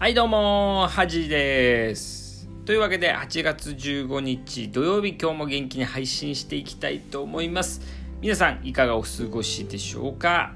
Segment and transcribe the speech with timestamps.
[0.00, 2.48] はいどうもはじです。
[2.64, 7.82] というわけで8月15日土曜日今日も元気に配信していきたいと思います。
[8.22, 10.54] 皆さんいかがお過ごしでしょうか？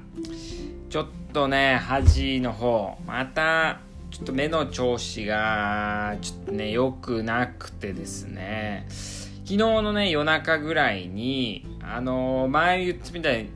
[0.89, 8.87] ちょっとね恥の方またちょっと目の調子がちょっとね良くなくてですね。
[8.89, 13.47] 昨日のね夜中ぐらいにあの前言ってみたい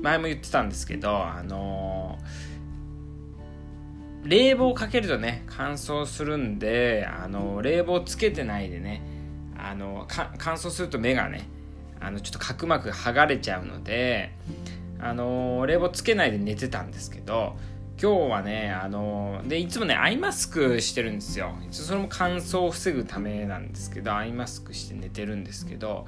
[0.00, 1.95] 前も言ってたんですけどあの
[4.26, 9.02] 冷房かけるとね乾燥するんであの冷房つけてないでね
[9.58, 11.48] あの乾燥すると目がね
[12.00, 14.32] あのちょっと角膜が剥がれちゃうので
[14.98, 17.56] あの冷房つけないで寝てたんですけど
[18.00, 21.54] 今日はねあのでいつもねアイマスクしてるんですよ。
[21.70, 26.06] それも乾燥を防ぐためなんですけどアイマスクして寝てるんですけど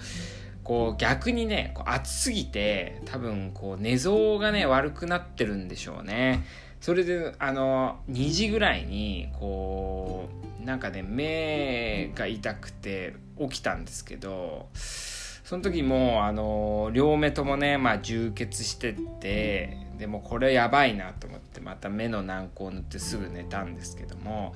[0.64, 6.44] こう逆にねこう暑すぎて多分こう寝相がね悪くなってるんでしょうね。
[6.80, 10.28] それであの2時ぐらいにこ
[10.62, 24.54] うなんかね目が痛くて起きたんですけどその時もあの両目ともね、まあ、充血してってでもこれやばいなと思ってまた目の軟膏を塗ってすぐ寝たんですけども、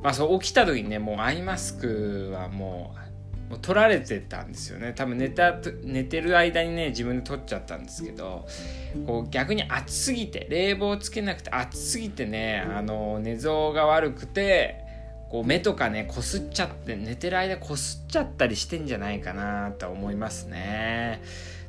[0.00, 3.11] まあ、そう起きた時にねもうアイマスクはもう
[3.52, 8.46] もう取られてたんですよね多分寝た寝てる間にね自分で取っちゃったんですけど
[9.06, 14.76] こう逆に暑すぎて冷房つけなくて暑すぎてねあの寝相が悪くて
[15.30, 21.20] こう目とかねこすっちゃって寝てる間こすっちゃったりしてんじゃないかなと思いますね。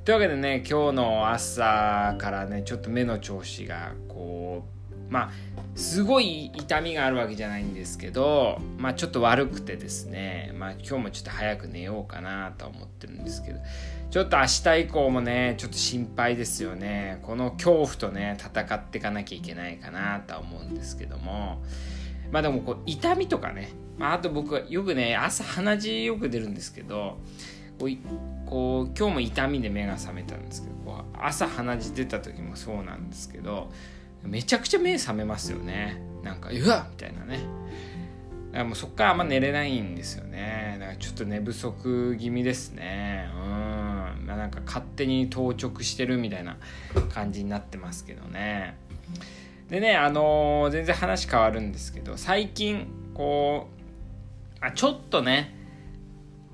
[0.06, 4.83] というわけでね今日の朝からねちょっと目の調子がこう
[5.14, 5.32] まあ
[5.76, 13.60] すごい痛みがあるわけじゃないんですけどまあちょっと悪くてですねまあ今日もちょっと早く寝ようかなと思ってるんですけど
[14.10, 17.20] ちょっと明日以降もねちょっと心配ですよね。
[17.22, 21.62] この恐怖とね戦っていかなきゃいけないかなとは思うんですけども
[22.32, 27.20] まあでもこう痛みとかね、まあ、あと僕はよくね朝鼻血よく出るんですけど
[27.80, 33.72] こうこう今日も痛みで目が覚めたんですけどこう朝鼻血出た時もそうなんですけど
[34.24, 36.02] めちゃくちゃ目覚めますよね。
[36.24, 37.38] なんかうわっみたいなね。
[37.38, 40.78] だからもうそっからあんま寝れないんですよね。
[40.80, 43.30] だからちょっと寝不足気味ですね。
[43.36, 44.26] うん。
[44.26, 46.58] まあなんか勝手に当直してるみたいな
[47.14, 48.78] 感じになってますけどね。
[49.70, 53.70] でねあのー、全然話変わるんですけど最近こ
[54.62, 55.56] うあちょっとね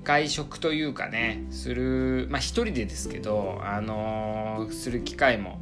[0.04, 5.58] 外食というかねするまあ一人でですけどあのー、する機会も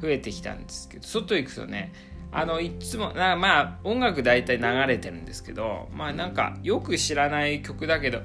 [0.00, 1.92] 増えてきたんですけど外行くとね
[2.32, 8.20] あのいつもなまあ音楽大体流れてるんですけどまあなんかよく知らない曲だけど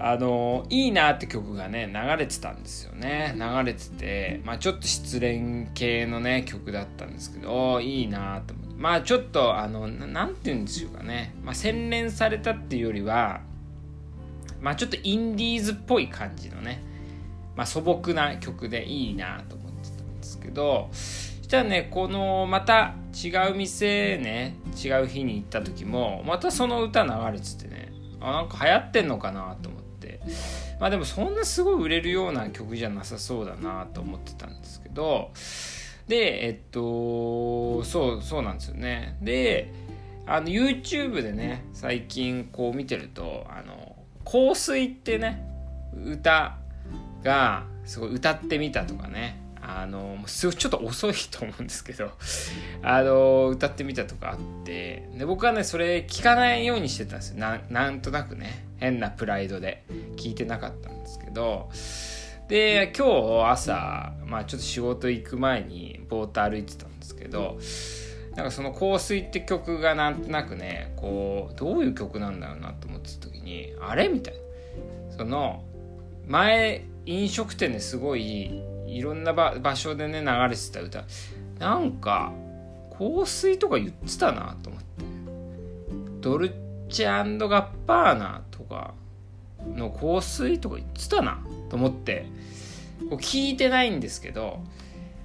[0.00, 3.34] あのいいなって曲がね流れてたんですよね。
[3.36, 8.74] 流れてて、まあ、ちょっと失恋系のね曲だったんですけどいいなと思って。
[8.76, 13.40] まあちょっとあの何て言うんでしょうかね、まあ、洗練されたっていうよりは
[14.60, 16.80] まあちょっとインディーズっぽい感じのね、
[17.56, 19.67] まあ、素朴な曲でいいなと思って。
[20.28, 20.96] ですけどそ
[21.44, 27.90] したらねこのまた違う店ね違う日に行った時もまたその歌流れててね
[28.20, 29.88] あなんか流行ってんのかなと思って。
[30.80, 35.32] まあでもそんなすごい売れるような曲じゃなさそうだなと思ってたんですけど
[36.06, 39.72] でえっとそうそうなんですよねで
[40.26, 45.44] あの YouTube でね最近こう見てるとあの香水ってね
[45.94, 46.58] 歌
[47.22, 52.10] がすごい歌ってみたとかねあのすごいちょっと遅いと思うんですけど
[52.82, 57.38] あの歌ってみたとかあってで僕はねそれ聞かないようにしてたんですよ。
[57.38, 58.66] なんとなくね。
[58.78, 59.82] 変なプライドで。
[60.16, 61.70] 聞いてなかったんですけど。
[62.48, 67.58] で今日朝、まあ、ちょっと仕事行く前にぼーっと歩いてたんですけど
[68.36, 74.40] なんかその「香水」って曲がなんとなくねこうどういう曲なんだろうなと思ってた時にあれみたいな。
[75.18, 75.64] その
[76.26, 81.04] 前飲食店ですごいいろんな場所でね流れてた歌。
[81.58, 82.32] なんか
[82.98, 84.86] 香水とか言ってたなと思って。
[86.20, 86.54] ドル
[86.88, 88.94] チェガッパーナとか
[89.74, 92.26] の香水とか言ってたなと思って。
[93.10, 94.60] こう聞いてないんですけど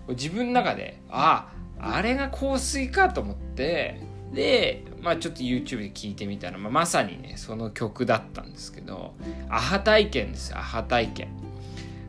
[0.10, 1.50] 自分の中であ
[1.80, 4.02] あれが香水かと思って。
[4.34, 9.14] で、まあ、ちょっと YouTube で聞いてみたら、まあ、まさにねその曲だったんですけど
[9.48, 11.28] アハ体験ですよアハ体験。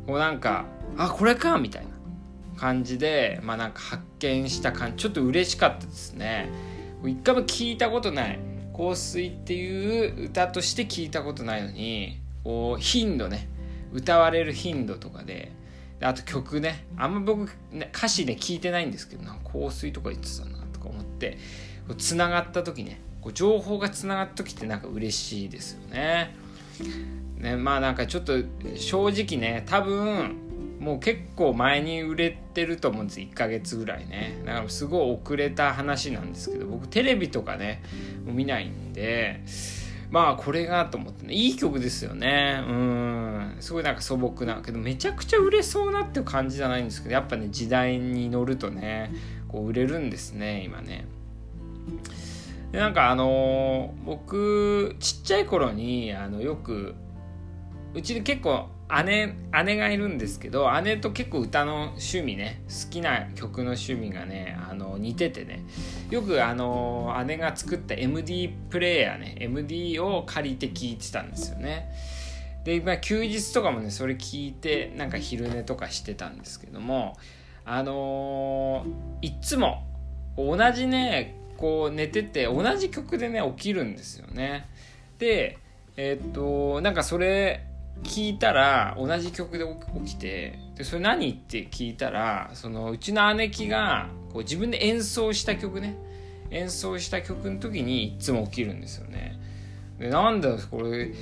[0.06, 0.66] こうなんか
[0.96, 1.90] あこれかみたいな
[2.56, 6.50] 感じでまあなんか発見した感じちょっと嬉しかったですね
[7.04, 8.38] 一回も聞いたことない
[8.76, 13.48] 香水っていう歌として聞いたことないのにこう頻度ね
[13.92, 15.52] 歌われる頻度とかで
[16.00, 21.38] あと曲ねあんま僕、ね、歌詞で聞いてないんですけどな香水とか言ってたなとか思って
[21.98, 26.36] つながった時ねこう情報がつながった時ってなんか嬉しいですよね。
[27.38, 28.34] ねまあなんかちょっと
[28.76, 30.36] 正直ね多分
[30.80, 34.42] もう結構前に売れてると思うんです1ヶ月ぐらいね。
[34.44, 37.82] だからすごい遅れた話なんですけど僕テレビとかね
[38.24, 39.40] 見ないんで
[40.10, 42.62] まあこれがと思ってねいい曲ですよね。
[42.68, 43.56] うん。
[43.60, 49.12] すごいなんか素朴なけどめちゃくちゃ売れそうなっていう感じじゃないんですけどやっぱね時代に乗るとね
[49.48, 51.06] こう売れるんですね今ね。
[52.74, 56.96] でなんかあのー、僕ちっちゃい頃にあのよく
[57.94, 58.68] うちで結構
[59.04, 65.64] 姉姉がいるんですけど姉と結構歌の趣味ね好きな曲の趣味がねあの似ててね
[66.10, 71.92] よくあの姉が作った MD プレイヤーね MD を借りて聴いてたんですよね。
[72.64, 77.16] で、まあ、休日とかもねそれ聞いてなんか昼寝とかしてたんですけども
[77.64, 78.84] あの、
[79.22, 79.86] いっつも
[80.36, 84.68] 同じねこう寝てて同じ曲でね起きるんですよね。
[85.18, 85.58] で
[85.96, 87.66] えー、っとなんかそれ
[88.02, 89.64] 聞いたら同じ曲で
[90.04, 95.96] 起きてでそれ何って聞いたらそのうちの姉貴がこう自分で演奏した曲ね。
[96.50, 99.38] 演奏した曲の時にいつも起きるんですよね。
[99.98, 101.12] でなんだこれ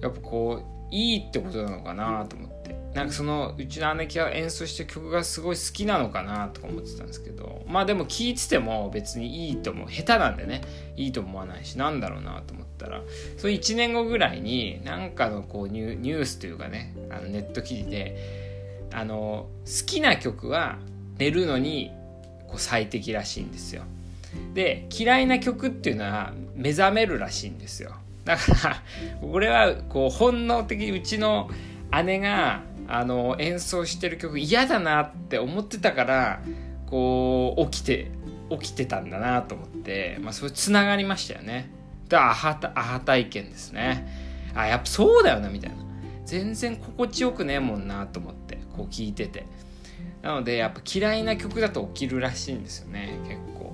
[0.00, 10.62] やっぱこういいってことなのかなと思ってなんかそのうちの姉貴が演奏した曲がすごい好きなのかなとか思ってたんですけどまあでも聴いてても別にいいと思う下手なんでね
[10.96, 13.02] いいと思わないしなんだろうなと思ったら
[13.36, 20.78] その1年後ぐらいになんかのこうニュースというかねあのネット記事であの好きな曲は
[21.18, 21.92] 寝るのに
[22.48, 23.82] こう最適らしいんですよ。
[24.54, 27.92] で嫌いな曲っていうのは目覚めるらしいんですよ。
[28.24, 28.82] だから
[29.20, 31.50] これはこう本能的にうちの
[32.04, 36.40] 姉があの演奏してる曲嫌だなって思ってたから
[36.86, 38.10] こう起きて
[38.50, 41.70] 起きてたんだなと思って、まあ、それつながりましたよね。
[42.08, 44.08] でアハアハ体験ですね。
[44.54, 45.76] あやっぱそうだよなみたいな。
[46.24, 49.46] 全然心地よくねえもんなと思ってこう聞いてて。
[50.22, 53.72] なのでやっぱ嫌いな曲だと起きるらしいんですよね結構。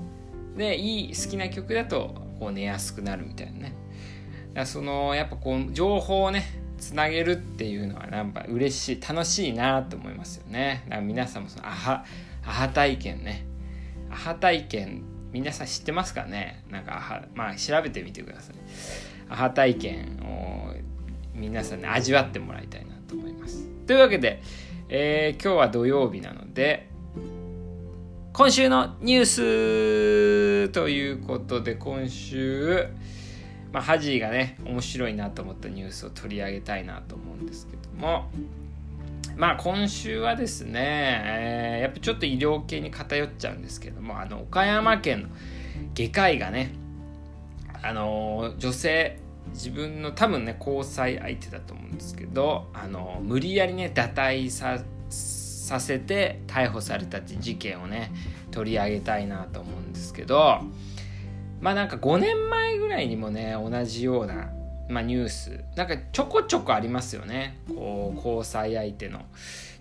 [0.57, 4.67] でいい好きな曲だとこう寝やすくなるみたいなね。
[4.67, 10.83] そのやっぱこう情報をねつなげるっていうのはなんか嬉しい楽しいなと思いますよね。
[10.85, 12.05] だから皆さんもそのアハ
[12.45, 13.47] アハ体験ね。
[14.11, 15.03] アハ体験
[15.33, 16.63] 皆さん知ってますかね？
[16.71, 18.57] なんかアハまあ調べてみてください。
[19.31, 20.75] アハ体験を
[21.35, 23.67] 皆さんね味わってもらいたいなと思います。
[23.87, 24.43] というわけで、
[24.91, 26.91] えー、今日は土曜日なので
[28.35, 32.89] 今週のニュースということで今週
[33.75, 38.31] まあ、ハジーがね面白いなと思ったニュースを取り上げたいなと思うんですけども。
[39.37, 40.81] まあ今週はですね、
[41.25, 45.29] えー、やっぱちょっと医療系に偏っちゃうんですけどもあの岡山県の
[45.93, 46.71] 外科医がね
[47.83, 49.19] あの女性
[49.55, 54.79] 自分の多分ね交際相手だと思うんですけどあの無理やりね堕胎さ
[55.09, 58.13] させて逮捕された事件をね
[58.53, 60.61] 取り上げたいなと思うんですけど
[61.65, 64.51] まあなんか5年前ぐらいにもね同じような、
[64.91, 67.59] まあ、ニュースなんかちょこちょこありますよね。
[67.75, 69.23] こう交際相手の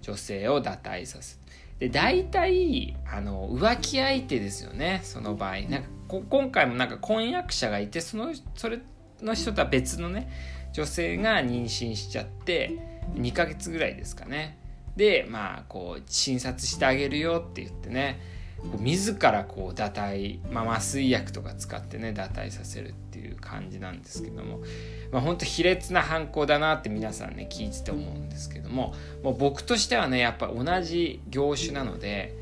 [0.02, 1.36] 女性を堕胎させ
[1.80, 5.60] で大体あの浮気相手ですよねその場合。
[5.64, 8.80] なんか今回もなんか婚約者がいてそのそれ
[9.22, 10.30] の人とは別のね
[10.72, 14.58] 女性が妊娠しちゃって2ヶ月ぐらいですかね。
[14.96, 18.22] でまあこう診察してあげるよって言ってね
[18.80, 24.62] 自らこう堕胎、まあ、麻酔薬とか使ってね堕胎させるっていう感じなんですけども、
[25.12, 28.94] まあ、ほんと卑劣な犯行だなって皆さんね聞いてて思うんですけども
[29.24, 32.36] もう僕としてはねやっぱ同じ業種なので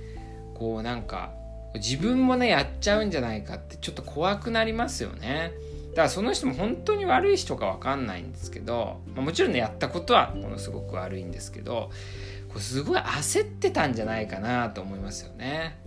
[0.54, 1.32] こうなんか
[1.76, 5.54] 自分もねやっちゃうんじゃないかってちょっと怖くなりますよね。
[5.92, 11.92] だからその人も本当に悪い人か分かんないんですけど、まあ、もちろんねやったことはものすごく悪いんですけど
[12.48, 15.78] これすごい焦ってたんじゃないかなと思いますよね。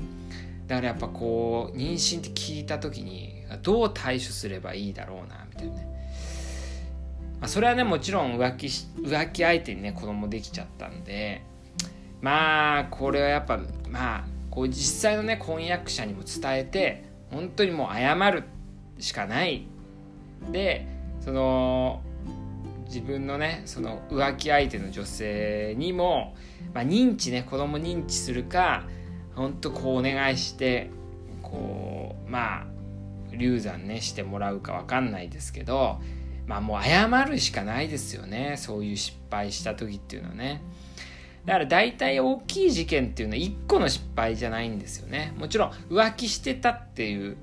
[0.67, 5.89] だからやっぱこう妊娠って聞いた時にどう対処すればいいだろうなみたいなね、
[7.41, 11.43] まあ、それはねもちろん浮気浮気相手にね子供できちゃったんで
[12.23, 18.45] まあこれはやっぱまあこう実際のね婚約者にも伝えて本当にもう謝る
[18.99, 19.67] しかない。
[20.51, 20.87] で
[21.21, 22.03] その
[22.87, 26.37] 自分のねその浮気相手の女性にも、
[26.73, 28.85] まあ、認知ね子供認知するか
[29.35, 30.91] 本当こうお願いして
[31.43, 32.67] こうまあ
[33.33, 36.01] 流産ねしてもらうか分かんないですけど
[36.47, 38.57] まあもう謝るしかないですよね。
[38.59, 40.63] そういう失敗した時っていうのはね。
[41.45, 45.35] だから大体大きい事件っていうのは1個の失敗じゃないんですよね。
[45.39, 47.37] もちろん浮気してたっていう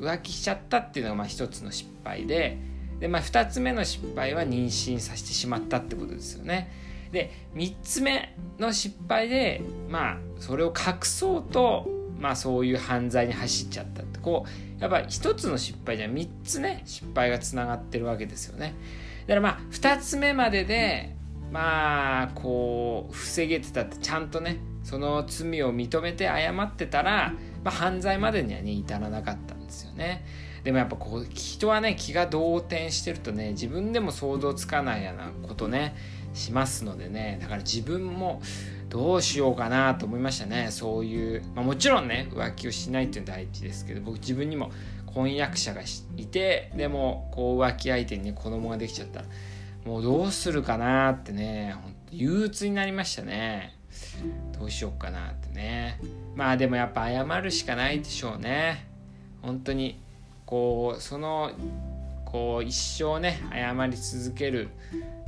[0.00, 2.58] 浮気しちゃったっていうのがまあ一つの失敗で
[3.02, 6.70] で、まあ、2つ目の失敗は妊娠させてしまったってことですよね。
[7.12, 11.88] で3つ目の失敗でまあそれを隠そうと
[12.18, 18.74] まあそういう犯罪に走っちゃったってこうやっぱ1つの失敗じゃ3つね失敗がつながってるわけですよね。
[19.26, 21.14] だからまあ2つ目までで
[21.52, 30.24] まあこう防げてたってちゃんとねその罪を認めて謝ってたら、まあ、犯罪までにはね至らなかったんですよね。
[30.64, 35.94] でもやっぱこう人はね気が動転してるとね自分でも想像つかないようなことね
[36.34, 38.40] しますのでねだから自分も
[38.88, 40.68] どうしようかなと思いましたね。
[40.70, 44.70] そういう、まあ、もちろんね浮気をしないっていうのは大事ですけど僕自分にも
[45.06, 45.80] 婚約者が
[46.16, 49.26] いてでもこう浮気相手にね子供ができちゃったら
[49.86, 53.78] もうどうするかなってねほんと憂鬱になりましたね。
[54.58, 55.98] どうしようかなってね。
[56.34, 58.86] まあでもやっぱ謝るしかないでしょうね。
[59.40, 59.98] 本当に
[60.44, 61.50] こうその
[62.24, 64.68] こう一生ね謝り続ける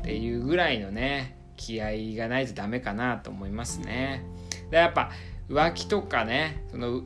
[0.04, 4.23] っていうぐらいのね気合がないとダメかなと思いますね。
[4.70, 5.11] でやっぱ
[5.49, 7.02] 浮気とかねその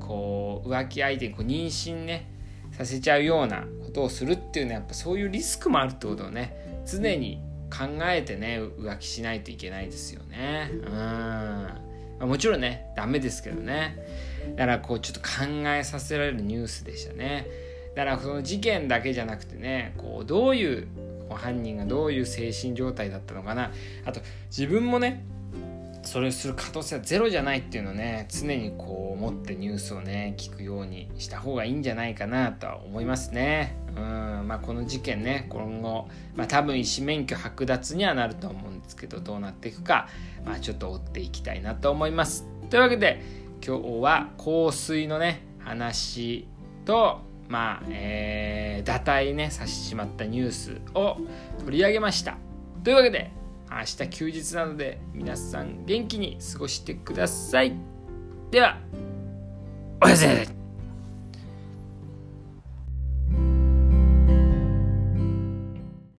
[0.00, 2.28] こう浮気相手にこう妊娠ね
[2.72, 10.72] させちゃうようなことをするっていうのはやっぱそういうリスクもあるってことをね常に考えてね浮気しないといけないですよね。
[12.18, 13.96] うん、もちろんねダメですけどね
[14.56, 17.46] だからこうちょっと考えさせられるニュースでしたね。
[17.94, 20.88] だからその事件だけじゃなくてねこうどういう
[21.34, 23.72] 犯人がどういう精神状態だったのかな
[24.04, 24.20] あと
[24.50, 25.24] 自分もね
[26.08, 33.76] それをする可能性はゼロじゃないっていうのをね常にこう思ってニュースをね聞くようにした方がいいんじゃないかなとは思いますね。
[33.94, 40.08] うんまあ、この事件ね今後、まあ、多分医師免許剥奪にはなると思うんですけどどうなっていくか、
[40.46, 42.46] まあ、ちょっと追っていきたいなと思います。
[42.70, 43.22] というわけで
[43.62, 46.48] 今日は香水のね話
[46.86, 51.16] とまあ、えー、打退ねさしてしまったニュースを
[51.64, 52.36] 取り上げました。
[52.84, 53.32] というわけで
[53.70, 57.74] 明日休日なので皆さん元気に過ごしてください。
[58.50, 58.78] では、
[60.02, 60.67] おやすみなさい。